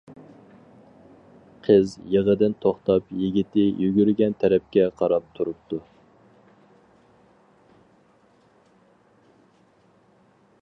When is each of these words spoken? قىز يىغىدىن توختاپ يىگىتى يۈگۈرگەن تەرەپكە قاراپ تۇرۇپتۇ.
قىز 1.67 1.91
يىغىدىن 2.13 2.55
توختاپ 2.65 3.11
يىگىتى 3.23 3.65
يۈگۈرگەن 3.83 4.33
تەرەپكە 4.45 4.87
قاراپ 5.01 5.29
تۇرۇپتۇ. 5.37 5.81